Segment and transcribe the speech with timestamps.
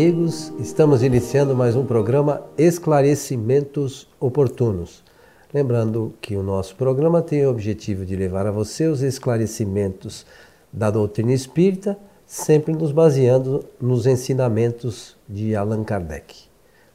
[0.00, 5.04] amigos, estamos iniciando mais um programa Esclarecimentos Oportunos.
[5.52, 10.24] Lembrando que o nosso programa tem o objetivo de levar a você os esclarecimentos
[10.72, 16.34] da doutrina espírita, sempre nos baseando nos ensinamentos de Allan Kardec.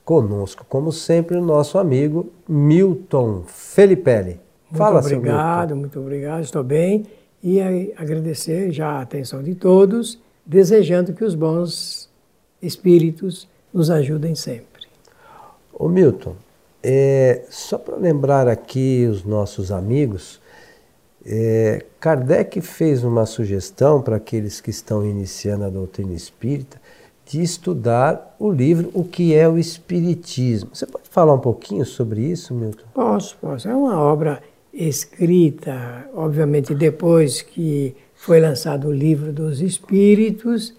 [0.03, 4.39] Conosco, como sempre, o nosso amigo Milton Felipelli.
[4.71, 7.05] Muito Fala, obrigado, muito obrigado, estou bem.
[7.43, 7.61] E
[7.95, 12.04] agradecer já a atenção de todos, desejando que os bons
[12.65, 14.87] espíritos nos ajudem sempre.
[15.73, 16.35] Ô Milton,
[16.81, 20.39] é, só para lembrar aqui os nossos amigos,
[21.25, 26.79] é, Kardec fez uma sugestão para aqueles que estão iniciando a doutrina espírita
[27.25, 30.69] de estudar o livro O que é o Espiritismo.
[30.71, 32.83] Você pode falar um pouquinho sobre isso, Milton?
[32.93, 33.67] Posso, posso.
[33.67, 40.73] É uma obra escrita, obviamente, depois que foi lançado o livro dos Espíritos,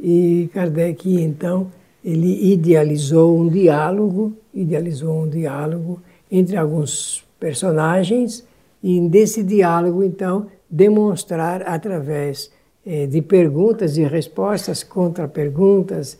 [0.00, 1.70] e Kardec, então,
[2.04, 8.44] ele idealizou um diálogo, idealizou um diálogo entre alguns personagens
[8.82, 12.50] e desse diálogo, então, demonstrar através
[12.86, 16.18] eh, de perguntas e respostas, contra-perguntas,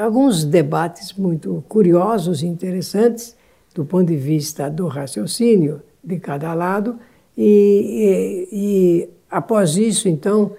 [0.00, 3.36] alguns debates muito curiosos e interessantes
[3.76, 6.98] do ponto de vista do raciocínio de cada lado,
[7.36, 10.52] e, e, e após isso, então,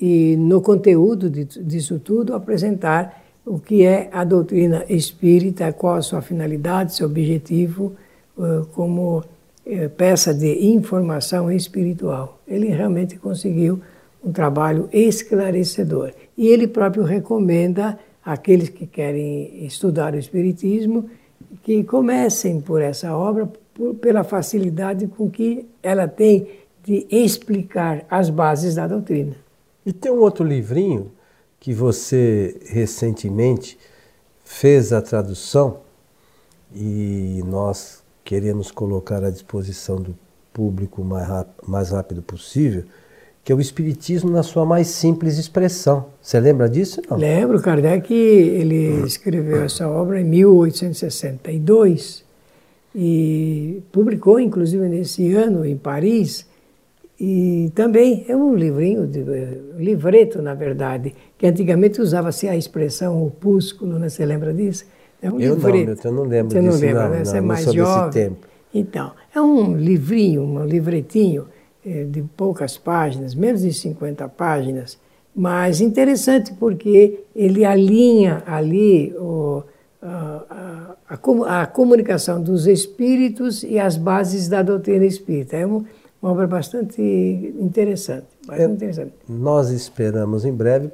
[0.00, 6.20] e no conteúdo disso tudo, apresentar o que é a doutrina espírita, qual a sua
[6.20, 7.94] finalidade, seu objetivo,
[8.72, 9.24] como
[9.64, 12.38] eh, peça de informação espiritual.
[12.46, 13.80] Ele realmente conseguiu
[14.22, 16.12] um trabalho esclarecedor.
[16.36, 21.08] E ele próprio recomenda àqueles que querem estudar o Espiritismo
[21.62, 26.48] que comecem por essa obra por, pela facilidade com que ela tem
[26.84, 29.45] de explicar as bases da doutrina.
[29.86, 31.12] E tem um outro livrinho
[31.60, 33.78] que você recentemente
[34.44, 35.78] fez a tradução
[36.74, 40.12] e nós queremos colocar à disposição do
[40.52, 42.82] público mais rápido, mais rápido possível,
[43.44, 46.06] que é o Espiritismo na sua mais simples expressão.
[46.20, 47.00] Você lembra disso?
[47.08, 47.16] Não?
[47.16, 52.24] Lembro, Kardec ele escreveu essa obra em 1862
[52.92, 56.44] e publicou, inclusive, nesse ano, em Paris,
[57.18, 59.24] e também é um livrinho, de,
[59.78, 64.08] livreto, na verdade, que antigamente usava-se a expressão opúsculo, né?
[64.08, 64.84] Você lembra disso?
[65.22, 66.04] É um eu livreto.
[66.04, 67.24] não, eu não lembro Você disso, não lembra, não, né?
[67.24, 68.36] Você é mais jovem.
[68.74, 71.46] Então, é um livrinho, um livretinho
[71.84, 74.98] é, de poucas páginas, menos de 50 páginas,
[75.34, 79.62] mas interessante porque ele alinha ali o,
[80.02, 85.56] a, a, a, a, comunicação dos espíritos e as bases da doutrina espírita.
[85.56, 85.84] É um,
[86.20, 88.26] uma obra bastante interessante.
[88.46, 89.12] Bastante é, interessante.
[89.28, 90.90] Nós esperamos em breve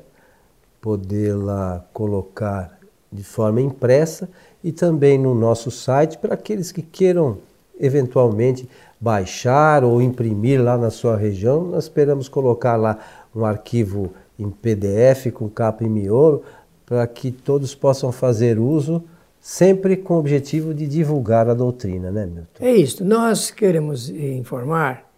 [0.80, 2.78] podê-la colocar
[3.10, 4.28] de forma impressa
[4.64, 7.38] e também no nosso site para aqueles que queiram
[7.78, 8.68] eventualmente
[9.00, 11.64] baixar ou imprimir lá na sua região.
[11.64, 12.98] Nós esperamos colocar lá
[13.34, 16.42] um arquivo em PDF com capa em miolo
[16.86, 19.02] para que todos possam fazer uso
[19.40, 22.64] sempre com o objetivo de divulgar a doutrina, né, Milton?
[22.64, 23.04] É isso.
[23.04, 25.11] Nós queremos informar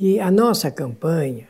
[0.00, 1.46] que a nossa campanha,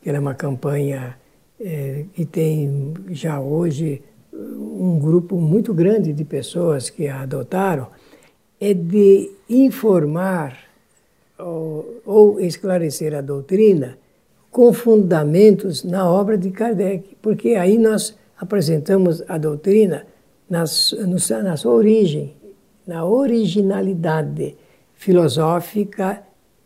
[0.00, 1.18] que é uma campanha
[1.60, 4.00] é, que tem já hoje
[4.32, 7.88] um grupo muito grande de pessoas que a adotaram,
[8.58, 10.56] é de informar
[11.38, 13.98] ou, ou esclarecer a doutrina
[14.50, 20.06] com fundamentos na obra de Kardec, porque aí nós apresentamos a doutrina
[20.48, 20.96] nas,
[21.42, 22.34] na sua origem,
[22.86, 24.56] na originalidade
[24.94, 26.23] filosófica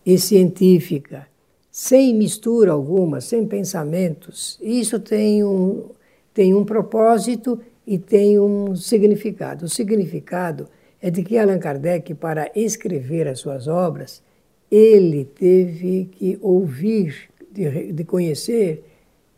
[0.09, 1.27] e científica,
[1.71, 4.59] sem mistura alguma, sem pensamentos.
[4.63, 5.85] Isso tem um,
[6.33, 9.67] tem um propósito e tem um significado.
[9.67, 10.67] O significado
[10.99, 14.23] é de que Allan Kardec, para escrever as suas obras,
[14.71, 18.83] ele teve que ouvir, de, de conhecer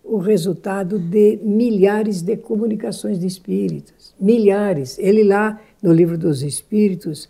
[0.04, 4.14] o resultado de milhares de comunicações de espíritos.
[4.20, 5.00] Milhares.
[5.00, 7.28] Ele lá, no livro dos Espíritos,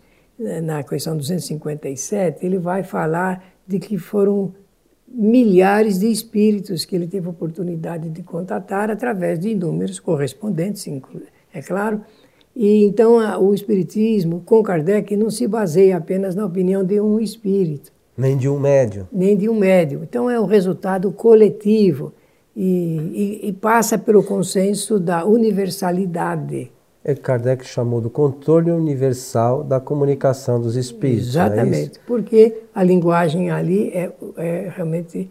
[0.63, 4.53] na questão 257, ele vai falar de que foram
[5.07, 10.87] milhares de espíritos que ele teve oportunidade de contatar através de inúmeros correspondentes,
[11.53, 12.01] é claro.
[12.55, 17.91] E então o espiritismo com Kardec não se baseia apenas na opinião de um espírito,
[18.17, 20.03] nem de um médium, nem de um médium.
[20.03, 22.13] Então é um resultado coletivo
[22.55, 26.71] e, e, e passa pelo consenso da universalidade
[27.03, 31.35] é Kardec chamou do controle universal da comunicação dos espíritos.
[31.35, 35.29] É Exatamente, é porque a linguagem ali é, é realmente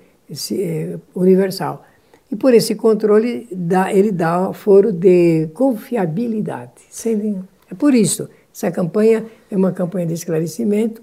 [0.53, 1.85] é universal.
[2.31, 6.73] E por esse controle, dá, ele dá foro de confiabilidade.
[6.89, 11.03] Sem, é por isso, essa campanha é uma campanha de esclarecimento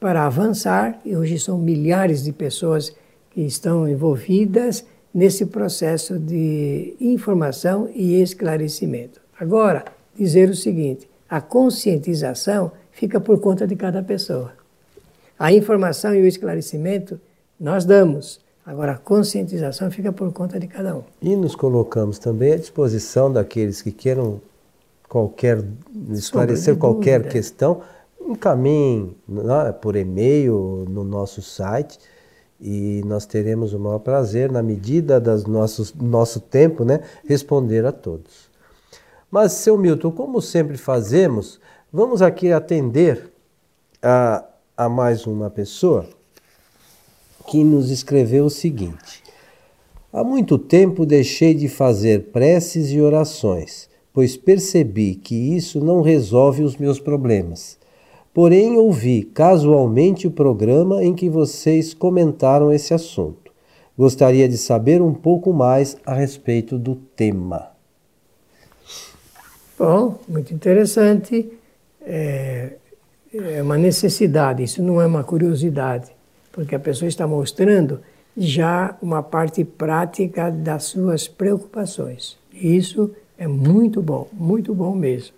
[0.00, 2.94] para avançar, e hoje são milhares de pessoas
[3.30, 9.20] que estão envolvidas nesse processo de informação e esclarecimento.
[9.40, 9.84] Agora,
[10.18, 14.52] dizer o seguinte: a conscientização fica por conta de cada pessoa.
[15.38, 17.20] A informação e o esclarecimento
[17.58, 18.40] nós damos.
[18.66, 21.02] Agora, a conscientização fica por conta de cada um.
[21.22, 24.42] E nos colocamos também à disposição daqueles que queiram
[25.08, 25.64] qualquer
[26.10, 27.80] esclarecer qualquer questão,
[28.20, 31.98] encaminhe né, por e-mail no nosso site
[32.60, 37.92] e nós teremos o maior prazer, na medida do nosso, nosso tempo, né, responder a
[37.92, 38.47] todos.
[39.30, 41.60] Mas, seu Milton, como sempre fazemos,
[41.92, 43.30] vamos aqui atender
[44.02, 44.42] a,
[44.76, 46.06] a mais uma pessoa
[47.46, 49.22] que nos escreveu o seguinte:
[50.10, 56.62] Há muito tempo deixei de fazer preces e orações, pois percebi que isso não resolve
[56.62, 57.78] os meus problemas.
[58.32, 63.52] Porém, ouvi casualmente o programa em que vocês comentaram esse assunto.
[63.96, 67.77] Gostaria de saber um pouco mais a respeito do tema.
[69.78, 71.52] Bom, muito interessante.
[72.02, 72.72] É,
[73.32, 76.10] é uma necessidade, isso não é uma curiosidade,
[76.50, 78.00] porque a pessoa está mostrando
[78.36, 82.36] já uma parte prática das suas preocupações.
[82.52, 85.34] Isso é muito bom, muito bom mesmo.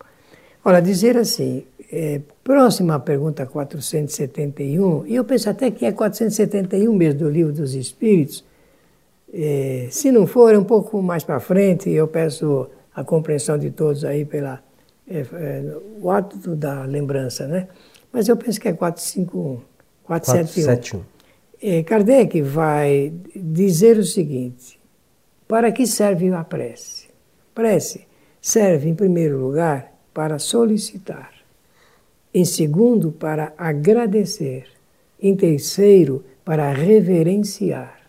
[0.65, 7.21] Olha, dizer assim, é, próxima pergunta 471, e eu penso até que é 471 mesmo
[7.21, 8.45] do Livro dos Espíritos,
[9.33, 13.71] é, se não for, é um pouco mais para frente, eu peço a compreensão de
[13.71, 14.63] todos aí pela
[15.09, 17.69] é, é, o ato da lembrança, né?
[18.13, 19.61] Mas eu penso que é 451,
[20.05, 21.03] 471.
[21.05, 21.21] 471.
[21.63, 24.81] É, Kardec vai dizer o seguinte:
[25.47, 27.09] para que serve a prece?
[27.55, 28.07] Prece
[28.41, 31.33] serve, em primeiro lugar, para solicitar.
[32.33, 34.67] Em segundo, para agradecer.
[35.21, 38.01] Em terceiro, para reverenciar.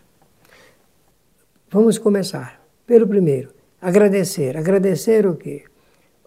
[1.70, 3.51] Vamos começar pelo primeiro.
[3.82, 4.56] Agradecer.
[4.56, 5.64] Agradecer o quê?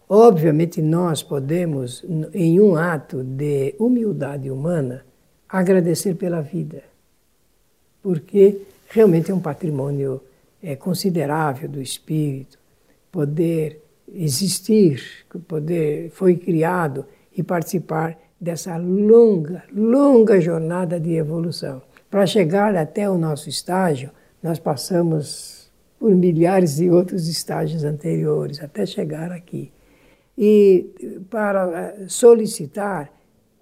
[0.10, 5.06] Obviamente, nós podemos, em um ato de humildade humana,
[5.48, 6.84] agradecer pela vida,
[8.04, 10.22] porque realmente é um patrimônio
[10.62, 12.60] é, considerável do espírito
[13.10, 13.82] poder
[14.14, 15.02] existir,
[15.48, 17.06] poder foi criado
[17.36, 21.82] e participar dessa longa, longa jornada de evolução.
[22.12, 24.12] Para chegar até o nosso estágio,
[24.44, 25.65] nós passamos
[26.06, 29.72] por milhares de outros estágios anteriores até chegar aqui.
[30.38, 33.12] E para eh, solicitar,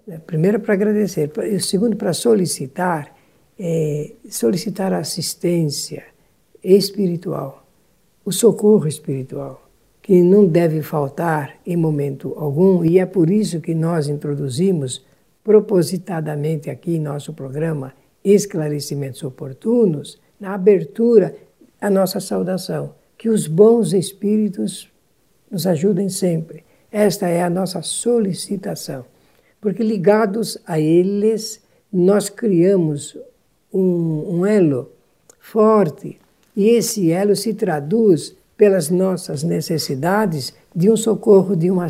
[0.06, 3.16] né, primeiro para agradecer, segundo para solicitar,
[3.58, 6.04] é, solicitar assistência
[6.62, 7.64] espiritual
[8.22, 9.66] o socorro espiritual,
[10.02, 15.02] que não deve faltar em momento algum, e é por isso que nós introduzimos
[15.42, 21.34] propositadamente aqui em nosso programa Esclarecimentos Oportunos, na abertura,
[21.84, 22.94] a nossa saudação.
[23.18, 24.90] Que os bons espíritos
[25.50, 26.64] nos ajudem sempre.
[26.90, 29.04] Esta é a nossa solicitação.
[29.60, 31.60] Porque ligados a eles,
[31.92, 33.18] nós criamos
[33.72, 34.92] um, um elo
[35.38, 36.18] forte
[36.56, 41.88] e esse elo se traduz pelas nossas necessidades de um socorro, de uma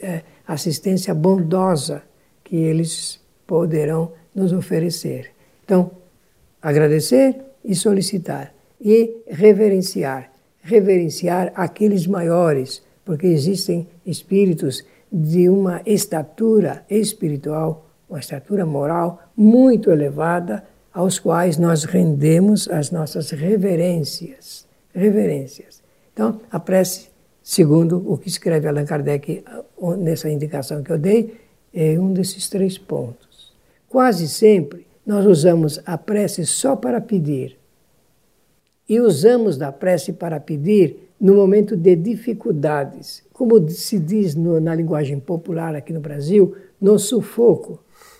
[0.00, 2.02] é, assistência bondosa
[2.42, 5.32] que eles poderão nos oferecer.
[5.64, 5.90] Então,
[6.62, 10.32] agradecer e solicitar e reverenciar.
[10.60, 20.64] Reverenciar aqueles maiores, porque existem espíritos de uma estatura espiritual, uma estatura moral muito elevada,
[20.92, 24.66] aos quais nós rendemos as nossas reverências.
[24.94, 25.82] Reverências.
[26.12, 27.08] Então, a prece,
[27.42, 29.42] segundo o que escreve Allan Kardec
[29.98, 31.40] nessa indicação que eu dei,
[31.72, 33.52] é um desses três pontos.
[33.88, 37.61] Quase sempre nós usamos a prece só para pedir.
[38.92, 43.22] E usamos da prece para pedir no momento de dificuldades.
[43.32, 47.78] Como se diz no, na linguagem popular aqui no Brasil, no sufoco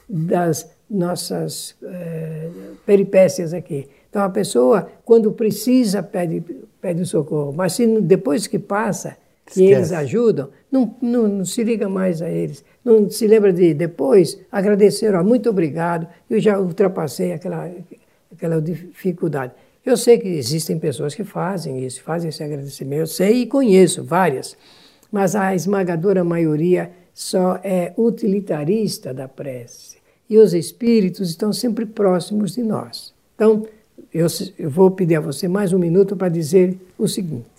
[0.09, 2.49] das nossas é,
[2.87, 3.87] peripécias aqui.
[4.09, 6.43] Então a pessoa, quando precisa, pede,
[6.81, 9.73] pede socorro, mas se depois que passa, que Esquece.
[9.75, 12.65] eles ajudam, não, não, não, se liga mais a eles.
[12.83, 17.71] Não se lembra de depois agradecer, muito obrigado, eu já ultrapassei aquela,
[18.33, 19.53] aquela dificuldade.
[19.85, 24.05] Eu sei que existem pessoas que fazem isso, fazem esse agradecimento, eu sei e conheço
[24.05, 24.57] várias,
[25.11, 29.99] mas a esmagadora maioria só é utilitarista da prece
[30.31, 33.13] e os espíritos estão sempre próximos de nós.
[33.35, 33.67] Então,
[34.15, 34.27] eu,
[34.59, 37.51] eu vou pedir a você mais um minuto para dizer o seguinte: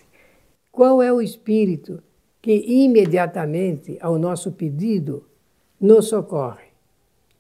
[0.72, 2.02] qual é o espírito
[2.42, 5.24] que imediatamente ao nosso pedido
[5.80, 6.68] nos socorre?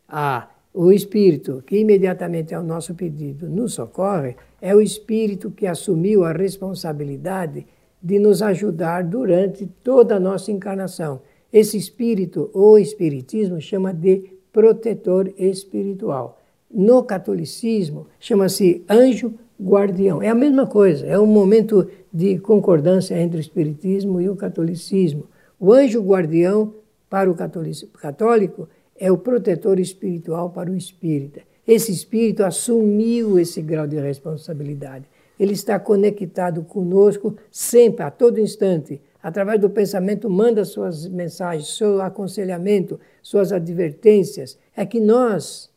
[0.07, 6.23] Ah, o espírito que imediatamente ao nosso pedido nos socorre é o espírito que assumiu
[6.23, 7.67] a responsabilidade
[8.01, 11.19] de nos ajudar durante toda a nossa encarnação.
[11.51, 16.39] Esse espírito, ou espiritismo, chama de protetor espiritual.
[16.71, 20.21] No catolicismo, chama-se anjo guardião.
[20.21, 25.25] É a mesma coisa, é um momento de concordância entre o espiritismo e o catolicismo.
[25.59, 26.73] O anjo guardião,
[27.09, 31.41] para o católico, é o protetor espiritual para o espírita.
[31.67, 35.05] Esse espírito assumiu esse grau de responsabilidade.
[35.39, 39.01] Ele está conectado conosco sempre, a todo instante.
[39.21, 44.57] Através do pensamento, manda suas mensagens, seu aconselhamento, suas advertências.
[44.75, 45.69] É que nós,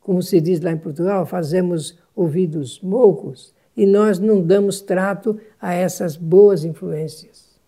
[0.00, 5.72] como se diz lá em Portugal, fazemos ouvidos moucos e nós não damos trato a
[5.72, 7.58] essas boas influências.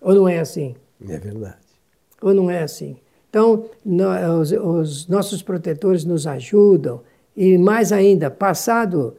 [0.00, 0.74] Ou não é assim?
[1.06, 1.58] É verdade.
[2.22, 2.96] Ou não é assim?
[3.30, 3.66] Então,
[4.40, 7.00] os, os nossos protetores nos ajudam,
[7.36, 9.14] e mais ainda, passado,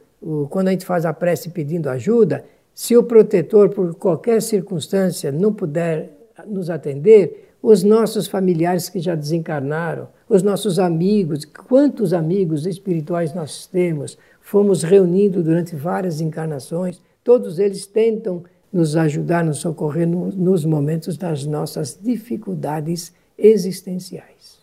[0.50, 5.52] quando a gente faz a prece pedindo ajuda, se o protetor, por qualquer circunstância, não
[5.52, 6.10] puder
[6.46, 13.66] nos atender, os nossos familiares que já desencarnaram, os nossos amigos, quantos amigos espirituais nós
[13.66, 18.42] temos, fomos reunindo durante várias encarnações, todos eles tentam
[18.72, 24.60] nos ajudar, nos socorrer nos momentos das nossas dificuldades existenciais.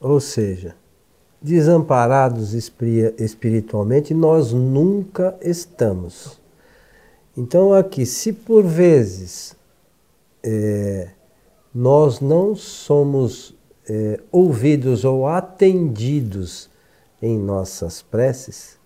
[0.00, 0.74] Ou seja,
[1.40, 6.40] desamparados espiritualmente nós nunca estamos.
[7.36, 9.56] Então, aqui, se por vezes
[10.42, 11.10] é,
[11.74, 13.54] nós não somos
[13.88, 16.68] é, ouvidos ou atendidos
[17.22, 18.78] em nossas preces,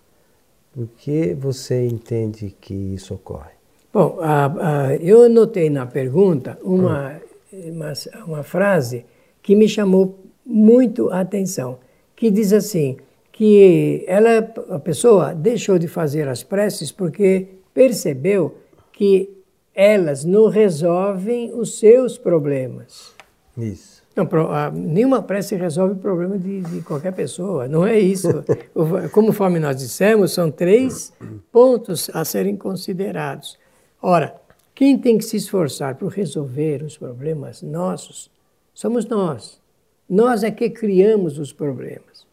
[0.71, 3.53] por que você entende que isso ocorre?
[3.91, 7.21] Bom, a, a, eu notei na pergunta uma,
[7.51, 7.93] uma,
[8.25, 9.05] uma frase
[9.43, 11.77] que me chamou muito a atenção,
[12.15, 12.97] que diz assim,
[13.31, 14.37] que ela,
[14.69, 18.55] a pessoa deixou de fazer as preces porque percebeu
[18.91, 19.29] que
[19.75, 23.11] elas não resolvem os seus problemas.
[23.57, 24.01] Isso.
[24.15, 24.29] Não,
[24.71, 28.27] nenhuma prece resolve o problema de, de, qualquer pessoa, não é isso.
[29.11, 31.11] Conforme nós dissemos, são três
[31.51, 33.57] pontos a serem considerados.
[33.99, 34.35] Ora,
[34.75, 38.29] quem tem que se esforçar por resolver os problemas nossos
[38.73, 39.61] somos nós.
[40.09, 42.25] Nós é que criamos os problemas.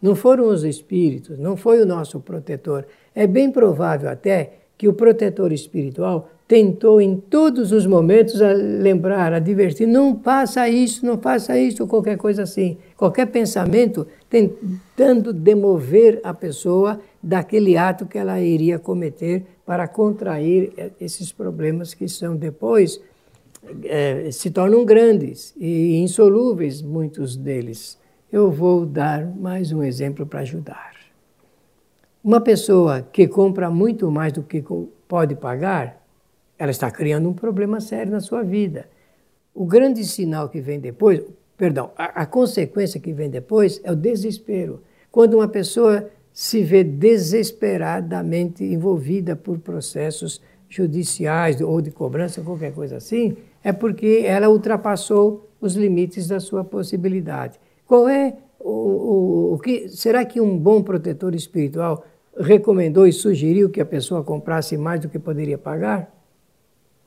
[0.00, 2.86] Não foram os espíritos, não foi o nosso protetor.
[3.14, 9.32] É bem provável até que o protetor espiritual tentou em todos os momentos a lembrar,
[9.32, 12.76] a divertir, não faça isso, não faça isso, qualquer coisa assim.
[12.96, 21.30] Qualquer pensamento tentando demover a pessoa daquele ato que ela iria cometer para contrair esses
[21.30, 23.00] problemas que são depois
[23.84, 27.98] é, se tornam grandes e insolúveis, muitos deles.
[28.32, 30.92] Eu vou dar mais um exemplo para ajudar.
[32.22, 34.62] Uma pessoa que compra muito mais do que
[35.08, 36.04] pode pagar,
[36.58, 38.88] ela está criando um problema sério na sua vida.
[39.54, 41.22] O grande sinal que vem depois,
[41.56, 44.82] perdão, a, a consequência que vem depois é o desespero.
[45.10, 52.96] Quando uma pessoa se vê desesperadamente envolvida por processos judiciais ou de cobrança, qualquer coisa
[52.98, 57.60] assim, é porque ela ultrapassou os limites da sua possibilidade.
[57.86, 62.04] Qual é o, o, o que será que um bom protetor espiritual
[62.38, 66.10] recomendou e sugeriu que a pessoa comprasse mais do que poderia pagar?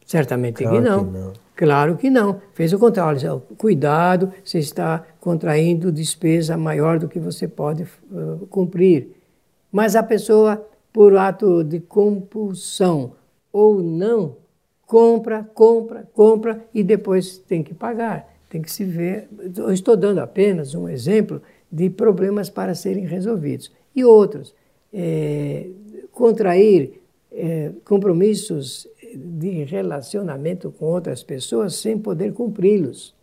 [0.06, 1.06] Certamente claro que, não.
[1.06, 1.34] que não.
[1.56, 2.42] Claro que não.
[2.54, 3.42] Fez o contrário.
[3.58, 9.16] Cuidado, você está contraindo despesa maior do que você pode uh, cumprir.
[9.72, 13.14] Mas a pessoa, por ato de compulsão
[13.52, 14.36] ou não,
[14.94, 18.32] compra, compra, compra e depois tem que pagar.
[18.48, 19.28] Tem que se ver.
[19.58, 23.72] Eu estou dando apenas um exemplo de problemas para serem resolvidos.
[23.96, 24.54] E outros,
[24.94, 25.66] é,
[26.12, 33.16] contrair é, compromissos de relacionamento com outras pessoas sem poder cumpri-los.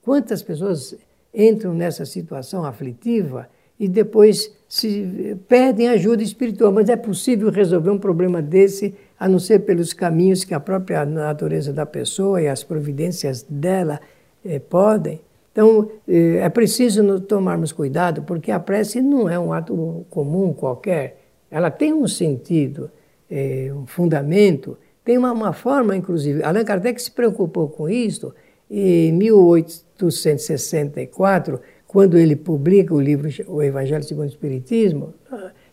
[0.00, 0.96] Quantas pessoas
[1.34, 3.46] entram nessa situação aflitiva
[3.78, 9.38] e depois se pedem ajuda espiritual, mas é possível resolver um problema desse a não
[9.38, 14.00] ser pelos caminhos que a própria natureza da pessoa e as providências dela
[14.44, 15.20] eh, podem.
[15.52, 21.20] Então, eh, é preciso tomarmos cuidado, porque a prece não é um ato comum qualquer.
[21.50, 22.90] Ela tem um sentido,
[23.30, 26.42] eh, um fundamento, tem uma, uma, forma, inclusive.
[26.42, 28.34] Allan Kardec se preocupou com isso
[28.70, 35.14] em 1864, quando ele publica o livro O Evangelho segundo o Espiritismo,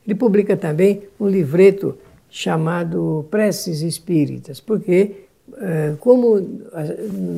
[0.05, 1.98] ele publica também um livreto
[2.31, 5.25] chamado Preces Espíritas, porque
[5.57, 6.39] eh, como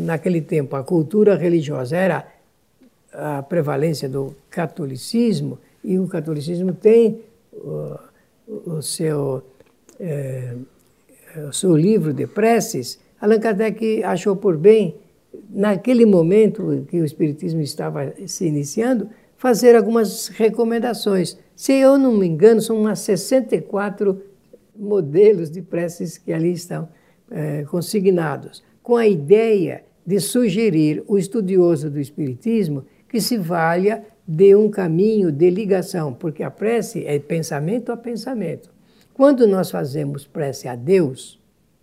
[0.05, 2.27] naquele tempo a cultura religiosa era
[3.11, 7.21] a prevalência do catolicismo, e o catolicismo tem
[7.51, 7.97] o,
[8.47, 9.43] o seu,
[9.99, 10.55] é,
[11.49, 14.95] o seu livro de preces, Allan Kardec achou por bem,
[15.49, 21.37] naquele momento que o Espiritismo estava se iniciando, fazer algumas recomendações.
[21.55, 24.21] Se eu não me engano, são umas 64
[24.75, 26.89] modelos de preces que ali estão
[27.29, 34.55] é, consignados, com a ideia de sugerir o estudioso do Espiritismo que se valha de
[34.55, 38.71] um caminho de ligação, porque a prece é pensamento a pensamento.
[39.13, 41.39] Quando nós fazemos prece a Deus,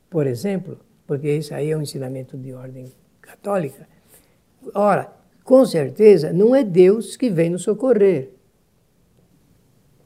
[0.09, 3.87] por exemplo, porque isso aí é um ensinamento de ordem católica,
[4.75, 5.13] ora,
[5.45, 8.31] com certeza não é Deus que vem nos socorrer.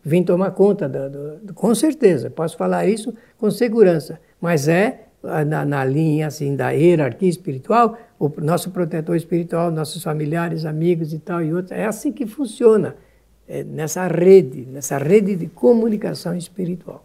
[0.05, 5.05] Vem tomar conta, do, do, com certeza, posso falar isso com segurança, mas é
[5.47, 11.19] na, na, linha assim da hierarquia espiritual, o nosso protetor espiritual, nossos familiares, amigos e
[11.19, 12.95] tal e outros, é assim que funciona
[13.47, 17.05] é nessa rede, nessa rede de comunicação espiritual.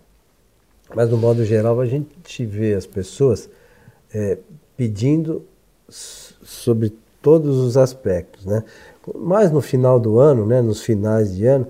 [0.96, 3.50] Mas no modo geral a gente vê as pessoas
[4.13, 4.38] é,
[4.75, 5.46] pedindo
[5.89, 8.63] sobre todos os aspectos, né?
[9.15, 11.68] Mas no final do ano, né, nos finais de ano,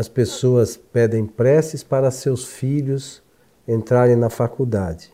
[0.00, 3.22] as pessoas pedem preces para seus filhos
[3.68, 5.12] entrarem na faculdade.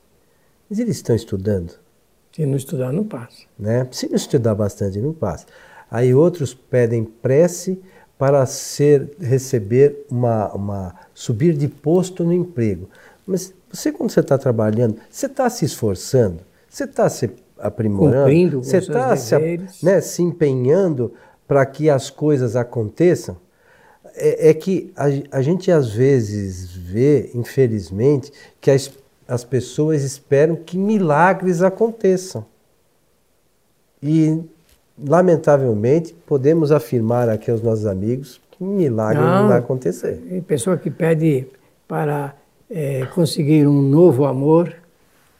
[0.71, 1.73] Mas eles estão estudando?
[2.33, 3.43] Se não estudar, não passa.
[3.59, 3.89] Né?
[3.91, 5.47] Se não estudar bastante, não passa.
[5.91, 7.83] Aí outros pedem prece
[8.17, 12.89] para ser, receber uma, uma subir de posto no emprego.
[13.27, 16.39] Mas você quando você está trabalhando, você está se esforçando,
[16.71, 17.29] você está se
[17.59, 19.35] aprimorando, Cumprindo você está se,
[19.83, 21.13] né, se empenhando
[21.49, 23.37] para que as coisas aconteçam.
[24.17, 28.77] É, é que a, a, gente às vezes vê, infelizmente, que a
[29.29, 32.45] as pessoas esperam que milagres aconteçam.
[34.03, 34.41] E,
[34.97, 40.45] lamentavelmente, podemos afirmar aqui aos nossos amigos que milagre não, não vai acontecer.
[40.47, 41.47] Pessoa que pede
[41.89, 42.35] para
[42.71, 44.75] é, conseguir um novo amor.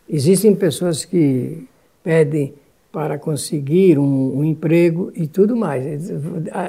[0.09, 1.67] Existem pessoas que
[2.03, 2.55] pedem
[2.97, 6.11] para conseguir um, um, emprego e tudo mais.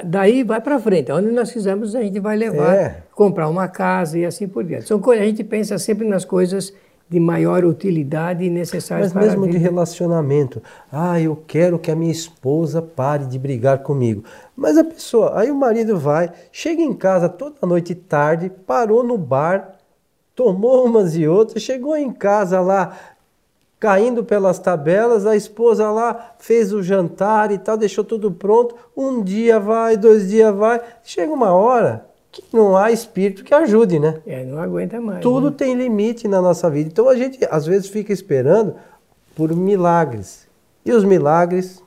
[0.04, 1.10] Daí vai para frente.
[1.10, 3.02] Onde nós fizermos, a gente vai levar, é.
[3.14, 4.86] comprar uma casa e assim por diante.
[4.86, 6.74] São coisas, a gente pensa sempre nas coisas
[7.08, 10.62] de maior utilidade e necessárias Mas mesmo de relacionamento.
[10.92, 14.22] Ah, eu quero que a minha esposa pare de brigar comigo.
[14.54, 19.16] Mas a pessoa, aí o marido vai, chega em casa toda noite tarde, parou no
[19.16, 19.78] bar,
[20.34, 23.16] tomou umas e outras, chegou em casa lá
[23.78, 28.74] caindo pelas tabelas, a esposa lá fez o jantar e tal, deixou tudo pronto.
[28.96, 33.98] Um dia vai, dois dias vai, chega uma hora que não há espírito que ajude,
[33.98, 34.20] né?
[34.26, 35.20] É, não aguenta mais.
[35.20, 35.56] Tudo né?
[35.56, 36.88] tem limite na nossa vida.
[36.90, 38.74] Então a gente às vezes fica esperando
[39.34, 40.46] por milagres.
[40.84, 41.82] E os milagres,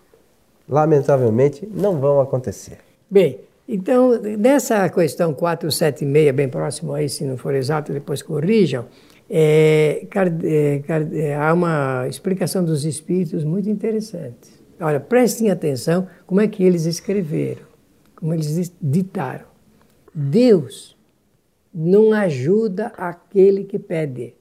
[0.67, 2.77] lamentavelmente, não vão acontecer.
[3.09, 8.85] Bem, então, nessa questão 476, bem próximo aí, se não for exato, depois corrijam,
[9.33, 10.05] é,
[10.43, 14.51] é, é, há uma explicação dos espíritos muito interessante.
[14.77, 17.63] Olha, prestem atenção como é que eles escreveram,
[18.13, 19.45] como eles ditaram.
[20.13, 20.97] Deus
[21.73, 24.33] não ajuda aquele que pede,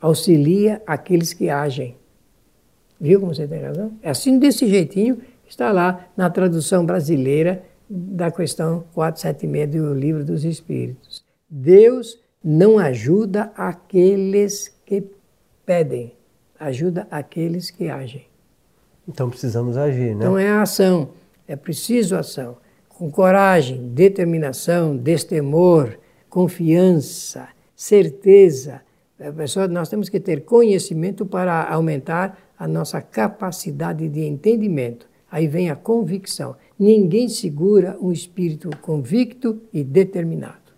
[0.00, 1.96] auxilia aqueles que agem.
[2.98, 3.92] Viu como você tem razão?
[4.00, 10.44] É assim, desse jeitinho, está lá na tradução brasileira da questão 476 do Livro dos
[10.46, 11.22] Espíritos.
[11.48, 15.04] Deus não ajuda aqueles que
[15.64, 16.14] pedem,
[16.58, 18.26] ajuda aqueles que agem.
[19.06, 20.24] Então precisamos agir, né?
[20.24, 21.10] Então é a ação,
[21.46, 22.56] é preciso ação
[22.88, 25.98] com coragem, determinação, destemor,
[26.28, 28.82] confiança, certeza.
[29.36, 35.08] Pessoal, nós temos que ter conhecimento para aumentar a nossa capacidade de entendimento.
[35.30, 36.56] Aí vem a convicção.
[36.78, 40.69] Ninguém segura um espírito convicto e determinado.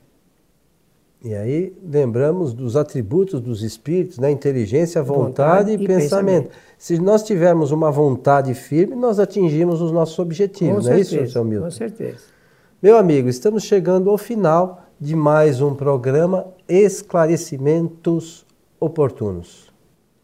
[1.25, 4.29] E aí lembramos dos atributos dos espíritos, né?
[4.29, 6.49] inteligência, vontade, vontade e, pensamento.
[6.49, 6.51] pensamento.
[6.77, 11.23] Se nós tivermos uma vontade firme, nós atingimos os nossos objetivos, Com não certeza, é
[11.23, 11.65] isso, seu Milton?
[11.67, 12.19] Com certeza.
[12.83, 18.45] Meu amigo, estamos chegando ao final de mais um programa Esclarecimentos
[18.81, 19.71] Oportunos.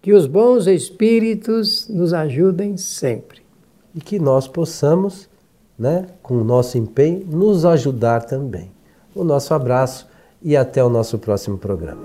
[0.03, 3.43] Que os bons espíritos nos ajudem sempre.
[3.95, 5.29] E que nós possamos,
[5.79, 8.73] né, com o nosso empenho, nos ajudar também.
[9.15, 10.08] O nosso abraço
[10.43, 12.01] e até o nosso próximo programa.